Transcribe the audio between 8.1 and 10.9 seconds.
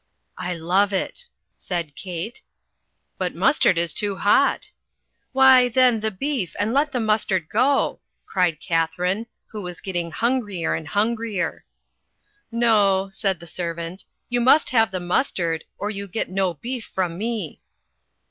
cried Katharine, who was getting hungrier and